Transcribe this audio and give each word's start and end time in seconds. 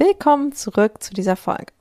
Willkommen 0.00 0.52
zurück 0.52 1.02
zu 1.02 1.12
dieser 1.12 1.34
Folge. 1.34 1.72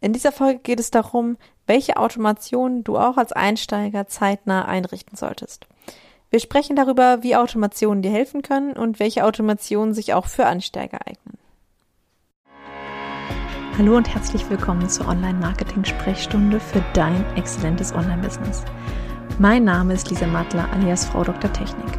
In 0.00 0.14
dieser 0.14 0.32
Folge 0.32 0.60
geht 0.60 0.80
es 0.80 0.90
darum, 0.90 1.36
welche 1.66 1.98
Automation 1.98 2.82
du 2.82 2.96
auch 2.96 3.18
als 3.18 3.32
Einsteiger 3.32 4.06
zeitnah 4.06 4.64
einrichten 4.64 5.18
solltest. 5.18 5.66
Wir 6.30 6.40
sprechen 6.40 6.76
darüber, 6.76 7.22
wie 7.22 7.36
Automationen 7.36 8.00
dir 8.00 8.10
helfen 8.10 8.40
können 8.40 8.72
und 8.72 8.98
welche 8.98 9.26
Automationen 9.26 9.92
sich 9.92 10.14
auch 10.14 10.28
für 10.28 10.46
Einsteiger 10.46 11.00
eignen. 11.06 11.36
Hallo 13.76 13.98
und 13.98 14.08
herzlich 14.08 14.48
willkommen 14.48 14.88
zur 14.88 15.06
Online-Marketing-Sprechstunde 15.08 16.58
für 16.58 16.82
dein 16.94 17.22
exzellentes 17.36 17.92
Online-Business. 17.92 18.64
Mein 19.38 19.64
Name 19.64 19.92
ist 19.92 20.08
Lisa 20.08 20.26
Mattler 20.26 20.70
alias 20.72 21.04
Frau 21.04 21.22
Dr. 21.22 21.52
Technik. 21.52 21.98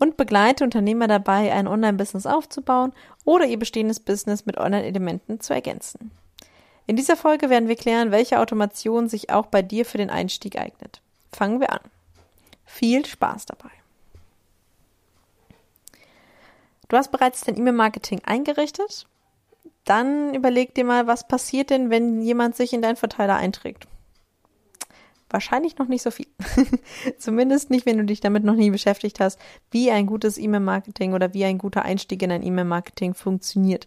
und 0.00 0.16
begleite 0.16 0.64
Unternehmer 0.64 1.06
dabei, 1.06 1.52
ein 1.52 1.68
Online-Business 1.68 2.26
aufzubauen 2.26 2.92
oder 3.24 3.44
ihr 3.44 3.58
bestehendes 3.58 4.00
Business 4.00 4.46
mit 4.46 4.58
Online-Elementen 4.58 5.38
zu 5.40 5.54
ergänzen. 5.54 6.10
In 6.86 6.96
dieser 6.96 7.16
Folge 7.16 7.50
werden 7.50 7.68
wir 7.68 7.76
klären, 7.76 8.10
welche 8.10 8.40
Automation 8.40 9.08
sich 9.08 9.30
auch 9.30 9.46
bei 9.46 9.62
dir 9.62 9.84
für 9.84 9.98
den 9.98 10.10
Einstieg 10.10 10.58
eignet. 10.58 11.00
Fangen 11.30 11.60
wir 11.60 11.72
an. 11.72 11.80
Viel 12.64 13.06
Spaß 13.06 13.46
dabei. 13.46 13.70
Du 16.88 16.96
hast 16.96 17.12
bereits 17.12 17.42
dein 17.42 17.56
E-Mail-Marketing 17.56 18.22
eingerichtet? 18.24 19.06
Dann 19.84 20.34
überleg 20.34 20.74
dir 20.74 20.84
mal, 20.84 21.06
was 21.06 21.28
passiert 21.28 21.70
denn, 21.70 21.90
wenn 21.90 22.22
jemand 22.22 22.56
sich 22.56 22.72
in 22.72 22.82
deinen 22.82 22.96
Verteiler 22.96 23.36
einträgt. 23.36 23.86
Wahrscheinlich 25.30 25.78
noch 25.78 25.86
nicht 25.86 26.02
so 26.02 26.10
viel. 26.10 26.26
Zumindest 27.18 27.70
nicht, 27.70 27.86
wenn 27.86 27.98
du 27.98 28.04
dich 28.04 28.20
damit 28.20 28.44
noch 28.44 28.56
nie 28.56 28.70
beschäftigt 28.70 29.20
hast, 29.20 29.38
wie 29.70 29.90
ein 29.90 30.06
gutes 30.06 30.38
E-Mail-Marketing 30.38 31.14
oder 31.14 31.32
wie 31.32 31.44
ein 31.44 31.58
guter 31.58 31.82
Einstieg 31.82 32.22
in 32.22 32.32
ein 32.32 32.42
E-Mail-Marketing 32.42 33.14
funktioniert. 33.14 33.86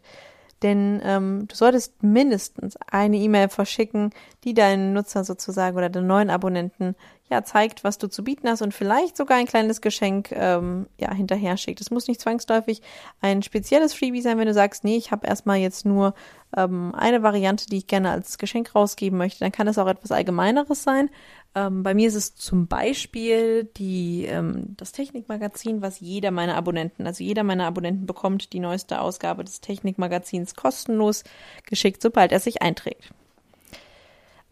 Denn 0.64 1.02
ähm, 1.04 1.46
du 1.50 1.56
solltest 1.56 2.02
mindestens 2.02 2.78
eine 2.90 3.18
E-Mail 3.18 3.50
verschicken, 3.50 4.12
die 4.46 4.54
deinen 4.54 4.94
Nutzer 4.94 5.26
sozusagen 5.26 5.76
oder 5.76 5.90
den 5.90 6.08
neuen 6.08 6.30
Abonnenten 6.30 6.96
ja 7.30 7.44
zeigt, 7.44 7.84
was 7.84 7.98
du 7.98 8.08
zu 8.08 8.24
bieten 8.24 8.48
hast 8.48 8.62
und 8.62 8.74
vielleicht 8.74 9.18
sogar 9.18 9.38
ein 9.38 9.46
kleines 9.46 9.82
Geschenk 9.82 10.32
ähm, 10.32 10.88
ja 11.00 11.14
hinterher 11.14 11.58
schickt. 11.58 11.82
Es 11.82 11.92
muss 11.92 12.08
nicht 12.08 12.22
zwangsläufig 12.22 12.82
ein 13.22 13.42
spezielles 13.42 13.94
Freebie 13.94 14.22
sein, 14.22 14.38
wenn 14.38 14.48
du 14.48 14.54
sagst, 14.54 14.84
nee, 14.84 14.98
ich 14.98 15.12
habe 15.12 15.26
erstmal 15.26 15.58
jetzt 15.58 15.86
nur 15.86 16.14
ähm, 16.56 16.94
eine 16.96 17.24
Variante, 17.24 17.68
die 17.68 17.78
ich 17.78 17.88
gerne 17.88 18.12
als 18.12 18.38
Geschenk 18.38 18.76
rausgeben 18.76 19.18
möchte. 19.18 19.40
Dann 19.40 19.52
kann 19.52 19.68
es 19.68 19.78
auch 19.78 19.88
etwas 19.88 20.12
Allgemeineres 20.12 20.84
sein. 20.84 21.10
Ähm, 21.56 21.84
bei 21.84 21.94
mir 21.94 22.08
ist 22.08 22.16
es 22.16 22.36
zum 22.36 22.68
Beispiel 22.68 23.66
die, 23.78 24.26
ähm, 24.26 24.76
das 24.78 24.92
Technikmagazin, 24.92 25.82
was 25.82 26.00
jeder 26.00 26.32
meiner 26.32 26.56
Abonnenten, 26.56 27.08
also 27.08 27.24
jeder 27.24 27.44
meiner 27.44 27.68
Abonnenten 27.68 28.06
bekommt 28.06 28.54
die 28.54 28.60
neueste 28.60 29.00
Ausgabe 29.00 29.44
des 29.44 29.62
Technikmagazins 29.62 30.56
kostenlos 30.56 31.24
geschickt, 31.66 32.02
sobald 32.02 32.32
er 32.32 32.40
sich 32.40 32.62
einträgt. 32.62 33.14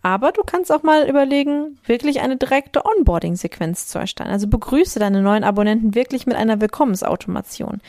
Aber 0.01 0.31
du 0.31 0.41
kannst 0.43 0.71
auch 0.71 0.83
mal 0.83 1.07
überlegen, 1.07 1.79
wirklich 1.85 2.21
eine 2.21 2.37
direkte 2.37 2.83
Onboarding-Sequenz 2.85 3.87
zu 3.87 3.99
erstellen. 3.99 4.31
Also 4.31 4.47
begrüße 4.47 4.99
deine 4.99 5.21
neuen 5.21 5.43
Abonnenten 5.43 5.93
wirklich 5.93 6.25
mit 6.25 6.35
einer 6.35 6.59
Willkommensautomation. 6.59 7.81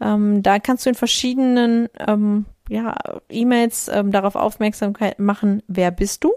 Ähm, 0.00 0.42
da 0.42 0.58
kannst 0.58 0.86
du 0.86 0.90
in 0.90 0.94
verschiedenen 0.94 1.88
ähm, 1.98 2.46
ja, 2.68 2.94
E-Mails 3.28 3.88
ähm, 3.88 4.12
darauf 4.12 4.36
Aufmerksamkeit 4.36 5.18
machen, 5.18 5.62
wer 5.66 5.90
bist 5.90 6.22
du? 6.24 6.32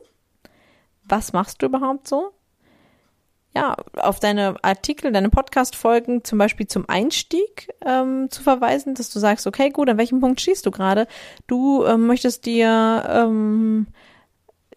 Was 1.04 1.34
machst 1.34 1.62
du 1.62 1.68
überhaupt 1.68 2.08
so? 2.08 2.32
Ja, 3.56 3.76
auf 3.94 4.20
deine 4.20 4.56
Artikel, 4.64 5.12
deine 5.12 5.30
Podcast-Folgen 5.30 6.24
zum 6.24 6.38
Beispiel 6.38 6.68
zum 6.68 6.88
Einstieg 6.88 7.74
ähm, 7.84 8.28
zu 8.30 8.44
verweisen, 8.44 8.94
dass 8.94 9.10
du 9.10 9.20
sagst, 9.20 9.48
okay, 9.48 9.72
gut, 9.72 9.90
an 9.90 9.98
welchem 9.98 10.20
Punkt 10.20 10.40
stehst 10.40 10.68
du 10.68 10.72
gerade? 10.72 11.08
Du 11.48 11.84
ähm, 11.86 12.06
möchtest 12.06 12.46
dir 12.46 13.04
ähm, 13.10 13.88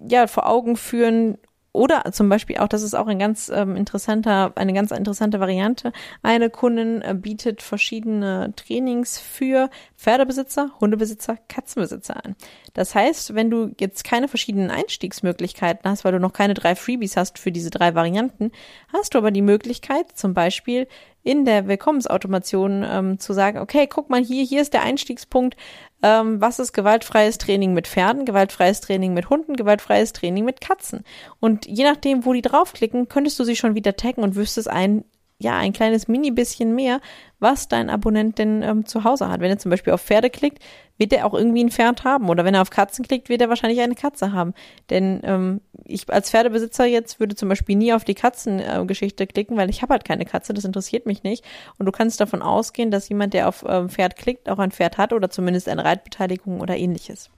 ja 0.09 0.27
vor 0.27 0.49
Augen 0.49 0.77
führen, 0.77 1.39
oder 1.73 2.13
zum 2.13 2.29
Beispiel 2.29 2.59
auch, 2.59 2.69
das 2.69 2.83
ist 2.83 2.95
auch 2.95 3.07
ein 3.07 3.19
ganz 3.19 3.51
ähm, 3.53 3.77
interessanter, 3.77 4.53
eine 4.57 4.75
ganz 4.75 4.91
interessante 4.91 5.41
Variante. 5.41 5.93
Eine 6.23 6.51
Kundin 6.51 7.01
äh, 7.01 7.15
bietet 7.15 7.63
verschiedene 7.63 8.53
Trainings 8.57 9.19
für 9.19 9.71
Pferdebesitzer, 9.97 10.71
Hundebesitzer, 10.81 11.39
Katzenbesitzer 11.49 12.23
an. 12.25 12.37
Das 12.75 12.95
heißt, 12.95 13.35
wenn 13.35 13.51
du 13.51 13.71
jetzt 13.81 14.05
keine 14.05 14.29
verschiedenen 14.29 14.71
Einstiegsmöglichkeiten 14.71 15.91
hast, 15.91 16.05
weil 16.05 16.13
du 16.13 16.21
noch 16.21 16.35
keine 16.35 16.53
drei 16.53 16.75
Freebies 16.75 17.17
hast 17.17 17.39
für 17.39 17.53
diese 17.53 17.71
drei 17.71 17.95
Varianten, 17.95 18.53
hast 18.93 19.15
du 19.15 19.19
aber 19.19 19.31
die 19.31 19.43
Möglichkeit, 19.43 20.13
zum 20.15 20.35
Beispiel 20.35 20.87
in 21.23 21.45
der 21.45 21.69
Willkommensautomation 21.69 22.85
ähm, 22.89 23.19
zu 23.19 23.33
sagen, 23.33 23.59
okay, 23.59 23.87
guck 23.87 24.11
mal 24.11 24.23
hier, 24.23 24.45
hier 24.45 24.61
ist 24.61 24.73
der 24.73 24.83
Einstiegspunkt, 24.83 25.57
ähm, 26.03 26.41
was 26.41 26.59
ist 26.59 26.73
gewaltfreies 26.73 27.39
Training 27.39 27.75
mit 27.75 27.87
Pferden, 27.87 28.25
gewaltfreies 28.25 28.81
Training 28.81 29.15
mit 29.15 29.31
Hunden, 29.31 29.55
gewaltfreies 29.55 30.13
Training 30.13 30.45
mit 30.45 30.61
Katzen. 30.61 31.05
Und 31.39 31.67
je 31.67 31.85
nachdem, 31.85 32.25
wo 32.25 32.33
die 32.33 32.43
draufklicken, 32.43 33.09
könntest 33.09 33.39
du 33.39 33.45
sie 33.45 33.57
schon 33.57 33.77
wieder 33.77 33.95
taggen 33.97 34.25
und 34.25 34.35
wüsstest 34.35 34.69
ein, 34.69 35.05
ja, 35.43 35.57
ein 35.57 35.73
kleines 35.73 36.09
mini 36.09 36.31
bisschen 36.31 36.75
mehr, 36.75 37.01
was 37.41 37.69
dein 37.69 37.91
Abonnent 37.91 38.39
denn 38.39 38.63
ähm, 38.63 38.87
zu 38.87 39.05
Hause 39.05 39.29
hat. 39.29 39.41
Wenn 39.41 39.51
er 39.51 39.59
zum 39.59 39.71
Beispiel 39.71 39.93
auf 39.93 40.03
Pferde 40.03 40.31
klickt, 40.31 40.63
wird 40.99 41.13
er 41.13 41.27
auch 41.27 41.35
irgendwie 41.35 41.65
ein 41.65 41.71
Pferd 41.71 42.05
haben. 42.05 42.29
Oder 42.29 42.45
wenn 42.45 42.55
er 42.55 42.63
auf 42.63 42.71
Katzen 42.71 43.05
klickt, 43.05 43.29
wird 43.29 43.41
er 43.41 43.49
wahrscheinlich 43.49 43.81
eine 43.81 43.97
Katze 43.97 44.33
haben. 44.33 44.55
Denn 44.91 45.21
ähm, 45.25 45.61
ich 45.85 46.09
als 46.09 46.31
Pferdebesitzer 46.31 46.85
jetzt 46.85 47.19
würde 47.19 47.35
zum 47.35 47.49
Beispiel 47.49 47.77
nie 47.77 47.93
auf 47.93 48.05
die 48.05 48.15
Katzengeschichte 48.15 49.25
äh, 49.25 49.27
klicken, 49.27 49.57
weil 49.57 49.71
ich 49.71 49.83
habe 49.83 49.93
halt 49.93 50.05
keine 50.05 50.25
Katze, 50.25 50.55
das 50.55 50.65
interessiert 50.65 51.07
mich 51.07 51.25
nicht. 51.25 51.45
Und 51.79 51.87
du 51.87 51.93
kannst 51.93 52.21
davon 52.21 52.43
ausgehen, 52.43 52.91
dass 52.91 53.09
jemand, 53.09 53.35
der 53.35 53.49
auf 53.49 53.65
ähm, 53.69 53.89
Pferd 53.89 54.17
klickt, 54.17 54.49
auch 54.49 54.59
ein 54.59 54.71
Pferd 54.71 54.97
hat 54.97 55.13
oder 55.13 55.29
zumindest 55.29 55.69
eine 55.69 55.85
Reitbeteiligung 55.85 56.61
oder 56.61 56.77
ähnliches. 56.77 57.31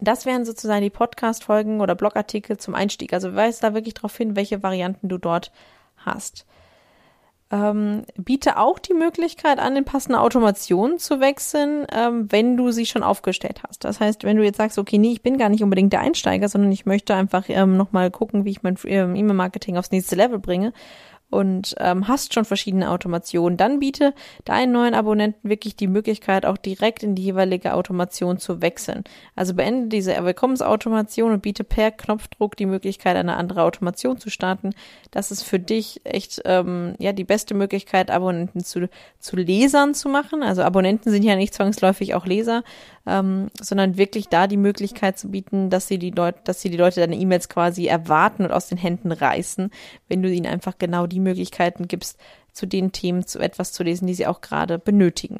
Das 0.00 0.26
wären 0.26 0.44
sozusagen 0.44 0.82
die 0.82 0.90
Podcast-Folgen 0.90 1.80
oder 1.80 1.94
Blogartikel 1.94 2.56
zum 2.56 2.74
Einstieg. 2.74 3.12
Also 3.12 3.36
weise 3.36 3.60
da 3.60 3.72
wirklich 3.74 3.94
darauf 3.94 4.16
hin, 4.16 4.34
welche 4.34 4.62
Varianten 4.62 5.08
du 5.08 5.16
dort 5.16 5.52
hast. 6.04 6.46
Ähm, 7.50 8.06
biete 8.16 8.56
auch 8.56 8.78
die 8.78 8.94
Möglichkeit 8.94 9.58
an, 9.58 9.76
in 9.76 9.84
passende 9.84 10.20
Automationen 10.20 10.98
zu 10.98 11.20
wechseln, 11.20 11.86
ähm, 11.92 12.32
wenn 12.32 12.56
du 12.56 12.70
sie 12.70 12.86
schon 12.86 13.02
aufgestellt 13.02 13.62
hast. 13.68 13.84
Das 13.84 14.00
heißt, 14.00 14.24
wenn 14.24 14.38
du 14.38 14.42
jetzt 14.42 14.56
sagst, 14.56 14.78
okay, 14.78 14.96
nee, 14.96 15.12
ich 15.12 15.20
bin 15.20 15.36
gar 15.36 15.50
nicht 15.50 15.62
unbedingt 15.62 15.92
der 15.92 16.00
Einsteiger, 16.00 16.48
sondern 16.48 16.72
ich 16.72 16.86
möchte 16.86 17.14
einfach 17.14 17.44
ähm, 17.48 17.76
nochmal 17.76 18.10
gucken, 18.10 18.46
wie 18.46 18.50
ich 18.52 18.62
mein 18.62 18.78
ähm, 18.86 19.14
E-Mail-Marketing 19.14 19.76
aufs 19.76 19.90
nächste 19.90 20.16
Level 20.16 20.38
bringe, 20.38 20.72
und 21.32 21.74
ähm, 21.78 22.08
hast 22.08 22.34
schon 22.34 22.44
verschiedene 22.44 22.90
Automationen, 22.90 23.56
dann 23.56 23.80
biete 23.80 24.12
deinen 24.44 24.72
neuen 24.72 24.94
Abonnenten 24.94 25.48
wirklich 25.48 25.76
die 25.76 25.86
Möglichkeit, 25.86 26.44
auch 26.44 26.58
direkt 26.58 27.02
in 27.02 27.14
die 27.14 27.22
jeweilige 27.22 27.72
Automation 27.72 28.38
zu 28.38 28.60
wechseln. 28.60 29.02
Also 29.34 29.54
beende 29.54 29.88
diese 29.88 30.12
Willkommensautomation 30.22 31.32
und 31.32 31.42
biete 31.42 31.64
per 31.64 31.90
Knopfdruck 31.90 32.54
die 32.56 32.66
Möglichkeit, 32.66 33.16
eine 33.16 33.36
andere 33.36 33.62
Automation 33.62 34.18
zu 34.18 34.28
starten. 34.28 34.74
Das 35.10 35.30
ist 35.30 35.42
für 35.42 35.58
dich 35.58 36.02
echt 36.04 36.42
ähm, 36.44 36.94
ja 36.98 37.12
die 37.12 37.24
beste 37.24 37.54
Möglichkeit, 37.54 38.10
Abonnenten 38.10 38.62
zu, 38.62 38.90
zu 39.18 39.36
Lesern 39.36 39.94
zu 39.94 40.10
machen. 40.10 40.42
Also 40.42 40.62
Abonnenten 40.62 41.10
sind 41.10 41.22
ja 41.22 41.36
nicht 41.36 41.54
zwangsläufig 41.54 42.14
auch 42.14 42.26
Leser, 42.26 42.62
ähm, 43.06 43.48
sondern 43.60 43.96
wirklich 43.96 44.28
da 44.28 44.46
die 44.46 44.56
Möglichkeit 44.56 45.18
zu 45.18 45.30
bieten, 45.30 45.70
dass 45.70 45.88
sie 45.88 45.98
die 45.98 46.10
Leute, 46.10 46.38
dass 46.44 46.60
sie 46.60 46.70
die 46.70 46.76
Leute 46.76 47.00
deine 47.00 47.16
E-Mails 47.16 47.48
quasi 47.48 47.86
erwarten 47.86 48.44
und 48.44 48.52
aus 48.52 48.68
den 48.68 48.78
Händen 48.78 49.12
reißen, 49.12 49.70
wenn 50.08 50.22
du 50.22 50.30
ihnen 50.30 50.46
einfach 50.46 50.78
genau 50.78 51.06
die 51.06 51.20
Möglichkeiten 51.22 51.88
gibst, 51.88 52.18
zu 52.52 52.66
den 52.66 52.92
Themen 52.92 53.26
zu 53.26 53.38
etwas 53.38 53.72
zu 53.72 53.82
lesen, 53.82 54.06
die 54.06 54.14
sie 54.14 54.26
auch 54.26 54.40
gerade 54.40 54.78
benötigen. 54.78 55.38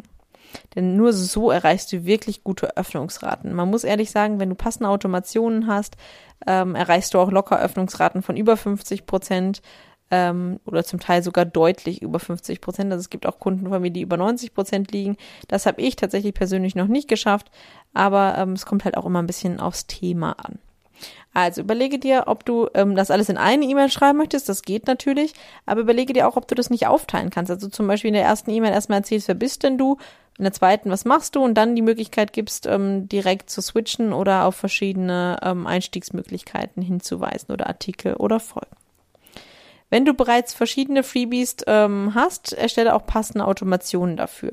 Denn 0.75 0.97
nur 0.97 1.13
so 1.13 1.51
erreichst 1.51 1.93
du 1.93 2.05
wirklich 2.05 2.45
gute 2.45 2.77
Öffnungsraten. 2.77 3.53
Man 3.55 3.71
muss 3.71 3.85
ehrlich 3.85 4.11
sagen, 4.11 4.41
wenn 4.41 4.51
du 4.51 4.55
passende 4.55 4.89
Automationen 4.89 5.67
hast, 5.67 5.97
ähm, 6.47 6.75
erreichst 6.75 7.15
du 7.15 7.19
auch 7.19 7.31
locker 7.31 7.59
Öffnungsraten 7.59 8.23
von 8.23 8.37
über 8.37 8.57
50 8.57 9.07
Prozent 9.07 9.63
ähm, 10.11 10.61
oder 10.67 10.85
zum 10.85 11.01
Teil 11.01 11.23
sogar 11.23 11.45
deutlich 11.45 12.03
über 12.03 12.19
50 12.19 12.61
Prozent. 12.61 12.93
Also 12.93 13.01
es 13.01 13.11
gibt 13.11 13.27
auch 13.27 13.39
Kunden 13.39 13.69
von 13.69 13.81
mir, 13.81 13.91
die 13.91 14.03
über 14.03 14.17
90 14.17 14.55
Prozent 14.55 14.93
liegen. 14.93 15.17
Das 15.49 15.67
habe 15.67 15.81
ich 15.81 15.97
tatsächlich 15.97 16.35
persönlich 16.35 16.75
noch 16.75 16.89
nicht 16.89 17.09
geschafft, 17.09 17.51
aber 17.95 18.35
ähm, 18.37 18.53
es 18.53 18.67
kommt 18.67 18.85
halt 18.85 18.97
auch 18.97 19.07
immer 19.07 19.23
ein 19.23 19.27
bisschen 19.27 19.61
aufs 19.61 19.87
Thema 19.87 20.33
an. 20.33 20.59
Also 21.35 21.63
überlege 21.63 21.99
dir, 21.99 22.25
ob 22.27 22.45
du 22.45 22.69
ähm, 22.75 22.95
das 22.95 23.11
alles 23.11 23.29
in 23.29 23.39
eine 23.39 23.65
E-Mail 23.65 23.91
schreiben 23.91 24.19
möchtest. 24.19 24.49
Das 24.49 24.63
geht 24.63 24.87
natürlich, 24.87 25.33
aber 25.67 25.81
überlege 25.81 26.13
dir 26.13 26.29
auch, 26.29 26.37
ob 26.37 26.49
du 26.49 26.55
das 26.55 26.71
nicht 26.71 26.87
aufteilen 26.87 27.31
kannst. 27.31 27.51
Also 27.51 27.69
zum 27.69 27.87
Beispiel 27.87 28.09
in 28.09 28.15
der 28.15 28.25
ersten 28.25 28.51
E-Mail 28.51 28.73
erstmal 28.73 28.99
erzählst, 28.99 29.29
wer 29.29 29.35
bist 29.35 29.63
denn 29.63 29.79
du, 29.79 29.99
in 30.39 30.45
der 30.45 30.53
zweiten, 30.53 30.91
was 30.91 31.05
machst 31.05 31.37
du 31.37 31.45
und 31.45 31.55
dann 31.55 31.77
die 31.77 31.83
Möglichkeit 31.83 32.33
gibst, 32.33 32.67
ähm, 32.67 33.09
direkt 33.09 33.51
zu 33.51 33.61
switchen 33.61 34.13
oder 34.13 34.47
auf 34.47 34.57
verschiedene 34.57 35.39
ähm, 35.43 35.67
Einstiegsmöglichkeiten 35.67 36.83
hinzuweisen 36.83 37.53
oder 37.53 37.67
Artikel 37.67 38.15
oder 38.15 38.41
Folgen. 38.41 38.77
Wenn 39.93 40.07
du 40.07 40.15
bereits 40.15 40.55
verschiedene 40.55 41.03
Freebies 41.03 41.57
ähm, 41.67 42.15
hast, 42.15 42.55
erstelle 42.55 42.95
auch 42.95 43.05
passende 43.05 43.47
Automationen 43.47 44.17
dafür. 44.17 44.53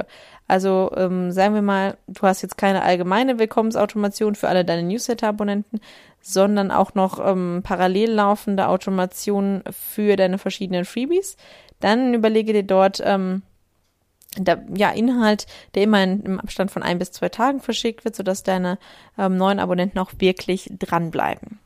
Also 0.49 0.91
ähm, 0.97 1.31
sagen 1.31 1.55
wir 1.55 1.61
mal, 1.61 1.95
du 2.07 2.23
hast 2.23 2.41
jetzt 2.41 2.57
keine 2.57 2.83
allgemeine 2.83 3.39
Willkommensautomation 3.39 4.35
für 4.35 4.49
alle 4.49 4.65
deine 4.65 4.83
Newsletter-Abonnenten, 4.83 5.79
sondern 6.19 6.71
auch 6.71 6.93
noch 6.93 7.25
ähm, 7.25 7.61
parallel 7.63 8.11
laufende 8.11 8.67
Automationen 8.67 9.63
für 9.71 10.17
deine 10.17 10.39
verschiedenen 10.39 10.83
Freebies. 10.83 11.37
Dann 11.79 12.13
überlege 12.13 12.51
dir 12.51 12.63
dort 12.63 13.01
ähm, 13.05 13.43
der, 14.35 14.65
ja, 14.75 14.89
Inhalt, 14.89 15.47
der 15.73 15.83
immer 15.83 16.03
in, 16.03 16.21
im 16.23 16.39
Abstand 16.41 16.69
von 16.69 16.83
ein 16.83 16.99
bis 16.99 17.13
zwei 17.13 17.29
Tagen 17.29 17.61
verschickt 17.61 18.03
wird, 18.03 18.17
sodass 18.17 18.43
deine 18.43 18.77
ähm, 19.17 19.37
neuen 19.37 19.61
Abonnenten 19.61 19.99
auch 19.99 20.11
wirklich 20.17 20.69
dranbleiben 20.77 21.58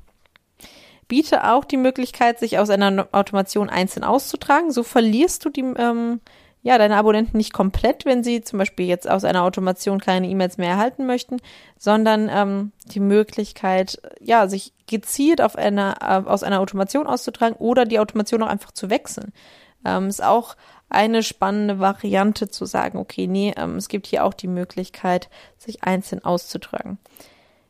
biete 1.14 1.48
auch 1.48 1.64
die 1.64 1.78
Möglichkeit, 1.78 2.40
sich 2.40 2.58
aus 2.58 2.72
einer 2.72 3.08
Automation 3.12 3.70
einzeln 3.70 4.04
auszutragen. 4.04 4.72
So 4.72 4.82
verlierst 4.82 5.46
du 5.46 5.50
die, 5.50 5.62
ähm, 5.62 6.22
ja, 6.64 6.80
deine 6.80 6.96
Abonnenten 6.96 7.38
nicht 7.38 7.54
komplett, 7.54 8.04
wenn 8.04 8.24
sie 8.24 8.42
zum 8.42 8.58
Beispiel 8.58 8.88
jetzt 8.88 9.08
aus 9.08 9.24
einer 9.24 9.44
Automation 9.44 10.00
keine 10.00 10.28
E-Mails 10.28 10.58
mehr 10.58 10.72
erhalten 10.72 11.06
möchten, 11.06 11.38
sondern 11.78 12.32
ähm, 12.34 12.72
die 12.86 13.00
Möglichkeit, 13.00 14.02
ja, 14.22 14.48
sich 14.48 14.74
gezielt 14.88 15.40
auf 15.40 15.56
einer, 15.56 15.98
äh, 16.02 16.28
aus 16.28 16.42
einer 16.42 16.62
Automation 16.62 17.06
auszutragen 17.06 17.58
oder 17.60 17.86
die 17.86 18.00
Automation 18.00 18.42
auch 18.42 18.48
einfach 18.48 18.72
zu 18.72 18.90
wechseln. 18.90 19.34
Ähm, 19.86 20.08
ist 20.08 20.24
auch 20.24 20.56
eine 20.90 21.22
spannende 21.22 21.78
Variante 21.78 22.48
zu 22.48 22.66
sagen, 22.66 22.98
okay, 22.98 23.28
nee, 23.28 23.54
ähm, 23.56 23.76
es 23.76 23.88
gibt 23.88 24.08
hier 24.08 24.26
auch 24.26 24.34
die 24.34 24.48
Möglichkeit, 24.48 25.30
sich 25.60 25.84
einzeln 25.84 26.26
auszutragen. 26.26 26.98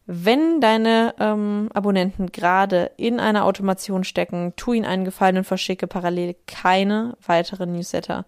Wenn 0.05 0.59
deine 0.59 1.15
ähm, 1.19 1.69
Abonnenten 1.73 2.31
gerade 2.31 2.91
in 2.97 3.19
einer 3.19 3.45
Automation 3.45 4.03
stecken, 4.03 4.53
tu 4.57 4.73
ihnen 4.73 4.85
einen 4.85 5.05
Gefallen 5.05 5.37
und 5.37 5.43
verschicke 5.45 5.87
parallel 5.87 6.35
keine 6.45 7.15
weiteren 7.25 7.71
Newsletter. 7.71 8.25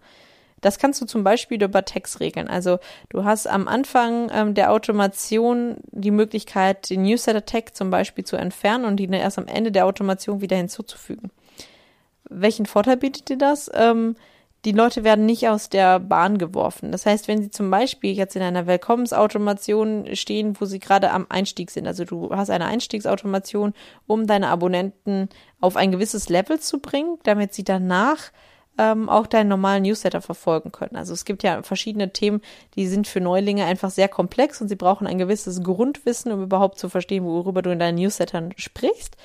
Das 0.62 0.78
kannst 0.78 1.02
du 1.02 1.06
zum 1.06 1.22
Beispiel 1.22 1.62
über 1.62 1.84
Text 1.84 2.20
regeln. 2.20 2.48
Also 2.48 2.78
du 3.10 3.24
hast 3.24 3.46
am 3.46 3.68
Anfang 3.68 4.30
ähm, 4.32 4.54
der 4.54 4.72
Automation 4.72 5.76
die 5.90 6.10
Möglichkeit, 6.10 6.88
den 6.88 7.02
Newsletter-Tag 7.02 7.76
zum 7.76 7.90
Beispiel 7.90 8.24
zu 8.24 8.36
entfernen 8.36 8.86
und 8.86 8.98
ihn 8.98 9.12
erst 9.12 9.38
am 9.38 9.46
Ende 9.46 9.70
der 9.70 9.84
Automation 9.84 10.40
wieder 10.40 10.56
hinzuzufügen. 10.56 11.30
Welchen 12.28 12.64
Vorteil 12.64 12.96
bietet 12.96 13.28
dir 13.28 13.38
das? 13.38 13.70
Ähm, 13.74 14.16
die 14.66 14.72
Leute 14.72 15.04
werden 15.04 15.26
nicht 15.26 15.48
aus 15.48 15.68
der 15.68 16.00
Bahn 16.00 16.38
geworfen. 16.38 16.90
Das 16.90 17.06
heißt, 17.06 17.28
wenn 17.28 17.40
sie 17.40 17.50
zum 17.50 17.70
Beispiel 17.70 18.16
jetzt 18.16 18.34
in 18.34 18.42
einer 18.42 18.66
Willkommensautomation 18.66 20.16
stehen, 20.16 20.60
wo 20.60 20.64
sie 20.64 20.80
gerade 20.80 21.12
am 21.12 21.26
Einstieg 21.28 21.70
sind, 21.70 21.86
also 21.86 22.04
du 22.04 22.30
hast 22.34 22.50
eine 22.50 22.66
Einstiegsautomation, 22.66 23.74
um 24.08 24.26
deine 24.26 24.48
Abonnenten 24.48 25.28
auf 25.60 25.76
ein 25.76 25.92
gewisses 25.92 26.28
Level 26.28 26.58
zu 26.58 26.80
bringen, 26.80 27.16
damit 27.22 27.54
sie 27.54 27.62
danach 27.62 28.32
ähm, 28.76 29.08
auch 29.08 29.28
deinen 29.28 29.48
normalen 29.48 29.84
Newsletter 29.84 30.20
verfolgen 30.20 30.72
können. 30.72 30.96
Also 30.96 31.14
es 31.14 31.24
gibt 31.24 31.44
ja 31.44 31.62
verschiedene 31.62 32.12
Themen, 32.12 32.40
die 32.74 32.88
sind 32.88 33.06
für 33.06 33.20
Neulinge 33.20 33.66
einfach 33.66 33.90
sehr 33.90 34.08
komplex 34.08 34.60
und 34.60 34.66
sie 34.66 34.74
brauchen 34.74 35.06
ein 35.06 35.18
gewisses 35.18 35.62
Grundwissen, 35.62 36.32
um 36.32 36.42
überhaupt 36.42 36.80
zu 36.80 36.88
verstehen, 36.88 37.24
worüber 37.24 37.62
du 37.62 37.70
in 37.70 37.78
deinen 37.78 37.98
Newslettern 37.98 38.52
sprichst 38.56 39.16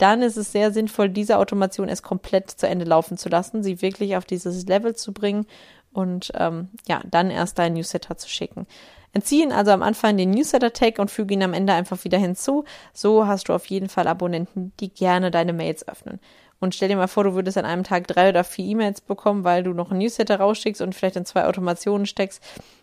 dann 0.00 0.22
ist 0.22 0.36
es 0.36 0.52
sehr 0.52 0.72
sinnvoll, 0.72 1.08
diese 1.08 1.38
Automation 1.38 1.88
erst 1.88 2.02
komplett 2.02 2.50
zu 2.50 2.66
Ende 2.66 2.84
laufen 2.84 3.18
zu 3.18 3.28
lassen, 3.28 3.62
sie 3.62 3.82
wirklich 3.82 4.16
auf 4.16 4.24
dieses 4.24 4.66
Level 4.66 4.94
zu 4.94 5.12
bringen 5.12 5.46
und 5.92 6.32
ähm, 6.34 6.68
ja, 6.88 7.02
dann 7.10 7.30
erst 7.30 7.58
deinen 7.58 7.74
Newsletter 7.74 8.16
zu 8.16 8.28
schicken. 8.28 8.66
Entziehen 9.12 9.50
also 9.52 9.72
am 9.72 9.82
Anfang 9.82 10.16
den 10.16 10.30
Newsletter-Tag 10.30 11.00
und 11.00 11.10
füge 11.10 11.34
ihn 11.34 11.42
am 11.42 11.52
Ende 11.52 11.72
einfach 11.72 12.04
wieder 12.04 12.18
hinzu. 12.18 12.64
So 12.92 13.26
hast 13.26 13.48
du 13.48 13.54
auf 13.54 13.66
jeden 13.66 13.88
Fall 13.88 14.06
Abonnenten, 14.06 14.72
die 14.78 14.88
gerne 14.88 15.32
deine 15.32 15.52
Mails 15.52 15.86
öffnen. 15.88 16.20
Und 16.60 16.74
stell 16.74 16.88
dir 16.88 16.96
mal 16.96 17.08
vor, 17.08 17.24
du 17.24 17.34
würdest 17.34 17.58
an 17.58 17.64
einem 17.64 17.84
Tag 17.84 18.06
drei 18.06 18.28
oder 18.28 18.44
vier 18.44 18.66
E-Mails 18.66 19.00
bekommen, 19.00 19.44
weil 19.44 19.64
du 19.64 19.72
noch 19.72 19.90
ein 19.90 19.98
Newsletter 19.98 20.38
rausschickst 20.38 20.80
und 20.82 20.94
vielleicht 20.94 21.16
in 21.16 21.24
zwei 21.24 21.46
Automationen 21.46 22.06
steckst. 22.06 22.42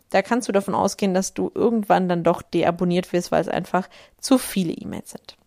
Da 0.10 0.22
kannst 0.22 0.48
du 0.48 0.52
davon 0.52 0.76
ausgehen, 0.76 1.14
dass 1.14 1.34
du 1.34 1.52
irgendwann 1.54 2.10
dann 2.10 2.24
doch 2.24 2.42
deabonniert 2.42 3.14
wirst, 3.14 3.32
weil 3.32 3.42
es 3.42 3.50
einfach 3.50 3.88
zu 4.20 4.38
viele 4.38 4.74
E-Mails 4.74 5.12
sind. 5.12 5.38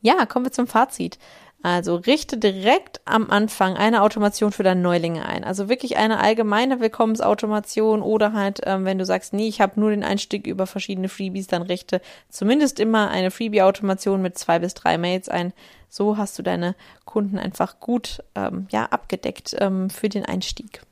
Ja, 0.00 0.26
kommen 0.26 0.46
wir 0.46 0.52
zum 0.52 0.66
Fazit. 0.66 1.18
Also 1.62 1.96
richte 1.96 2.38
direkt 2.38 3.00
am 3.06 3.28
Anfang 3.30 3.76
eine 3.76 4.02
Automation 4.02 4.52
für 4.52 4.62
deine 4.62 4.80
Neulinge 4.80 5.26
ein. 5.26 5.42
Also 5.42 5.68
wirklich 5.68 5.96
eine 5.96 6.20
allgemeine 6.20 6.78
Willkommensautomation 6.78 8.02
oder 8.02 8.34
halt, 8.34 8.60
ähm, 8.64 8.84
wenn 8.84 8.98
du 8.98 9.04
sagst, 9.04 9.32
nee, 9.32 9.48
ich 9.48 9.60
habe 9.60 9.80
nur 9.80 9.90
den 9.90 10.04
Einstieg 10.04 10.46
über 10.46 10.66
verschiedene 10.66 11.08
Freebies, 11.08 11.48
dann 11.48 11.62
richte 11.62 12.00
zumindest 12.28 12.78
immer 12.78 13.10
eine 13.10 13.30
Freebie-Automation 13.30 14.22
mit 14.22 14.38
zwei 14.38 14.60
bis 14.60 14.74
drei 14.74 14.96
Mails 14.96 15.28
ein. 15.28 15.52
So 15.88 16.16
hast 16.16 16.38
du 16.38 16.42
deine 16.42 16.76
Kunden 17.04 17.38
einfach 17.38 17.80
gut 17.80 18.22
ähm, 18.36 18.68
ja, 18.70 18.84
abgedeckt 18.84 19.56
ähm, 19.58 19.90
für 19.90 20.08
den 20.08 20.24
Einstieg. 20.24 20.82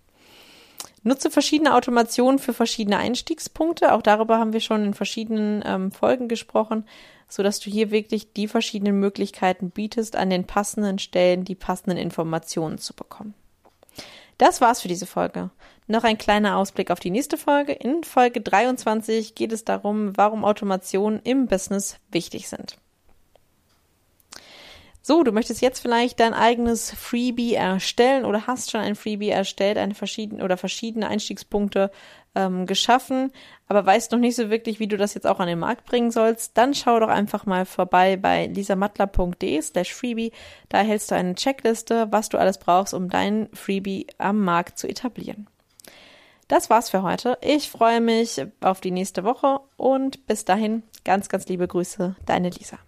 Nutze 1.04 1.30
verschiedene 1.30 1.74
Automationen 1.74 2.38
für 2.40 2.52
verschiedene 2.52 2.98
Einstiegspunkte. 2.98 3.92
Auch 3.92 4.02
darüber 4.02 4.38
haben 4.38 4.52
wir 4.52 4.60
schon 4.60 4.84
in 4.84 4.94
verschiedenen 4.94 5.62
ähm, 5.64 5.92
Folgen 5.92 6.28
gesprochen 6.28 6.84
so 7.28 7.42
dass 7.42 7.60
du 7.60 7.70
hier 7.70 7.90
wirklich 7.90 8.32
die 8.32 8.48
verschiedenen 8.48 9.00
Möglichkeiten 9.00 9.70
bietest, 9.70 10.16
an 10.16 10.30
den 10.30 10.44
passenden 10.44 10.98
Stellen 10.98 11.44
die 11.44 11.54
passenden 11.54 11.98
Informationen 11.98 12.78
zu 12.78 12.94
bekommen. 12.94 13.34
Das 14.38 14.60
war's 14.60 14.80
für 14.80 14.88
diese 14.88 15.06
Folge. 15.06 15.50
Noch 15.86 16.04
ein 16.04 16.18
kleiner 16.18 16.56
Ausblick 16.56 16.90
auf 16.90 16.98
die 16.98 17.10
nächste 17.10 17.36
Folge. 17.36 17.72
In 17.72 18.04
Folge 18.04 18.40
23 18.40 19.34
geht 19.34 19.52
es 19.52 19.64
darum, 19.64 20.16
warum 20.16 20.44
Automationen 20.44 21.20
im 21.22 21.46
Business 21.46 21.98
wichtig 22.10 22.48
sind. 22.48 22.78
So, 25.06 25.22
du 25.22 25.32
möchtest 25.32 25.60
jetzt 25.60 25.80
vielleicht 25.80 26.18
dein 26.18 26.32
eigenes 26.32 26.90
Freebie 26.90 27.52
erstellen 27.52 28.24
oder 28.24 28.46
hast 28.46 28.70
schon 28.70 28.80
ein 28.80 28.94
Freebie 28.94 29.28
erstellt, 29.28 29.76
eine 29.76 29.94
verschiedene 29.94 30.42
oder 30.42 30.56
verschiedene 30.56 31.08
Einstiegspunkte 31.08 31.90
ähm, 32.34 32.64
geschaffen, 32.64 33.30
aber 33.68 33.84
weißt 33.84 34.12
noch 34.12 34.18
nicht 34.18 34.34
so 34.34 34.48
wirklich, 34.48 34.80
wie 34.80 34.86
du 34.86 34.96
das 34.96 35.12
jetzt 35.12 35.26
auch 35.26 35.40
an 35.40 35.46
den 35.46 35.58
Markt 35.58 35.84
bringen 35.84 36.10
sollst, 36.10 36.56
dann 36.56 36.72
schau 36.72 37.00
doch 37.00 37.10
einfach 37.10 37.44
mal 37.44 37.66
vorbei 37.66 38.16
bei 38.16 38.46
lisamattler.de 38.46 39.60
slash 39.60 39.92
freebie. 39.92 40.32
Da 40.70 40.78
erhältst 40.78 41.10
du 41.10 41.16
eine 41.16 41.34
Checkliste, 41.34 42.06
was 42.10 42.30
du 42.30 42.38
alles 42.38 42.56
brauchst, 42.56 42.94
um 42.94 43.10
dein 43.10 43.50
Freebie 43.52 44.06
am 44.16 44.42
Markt 44.42 44.78
zu 44.78 44.88
etablieren. 44.88 45.48
Das 46.48 46.70
war's 46.70 46.88
für 46.88 47.02
heute. 47.02 47.36
Ich 47.42 47.68
freue 47.68 48.00
mich 48.00 48.42
auf 48.62 48.80
die 48.80 48.90
nächste 48.90 49.22
Woche 49.22 49.60
und 49.76 50.26
bis 50.26 50.46
dahin 50.46 50.82
ganz, 51.04 51.28
ganz 51.28 51.46
liebe 51.46 51.68
Grüße, 51.68 52.16
deine 52.24 52.48
Lisa. 52.48 52.78